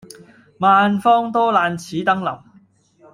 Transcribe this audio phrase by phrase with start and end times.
[0.57, 2.41] 萬方多難此登臨。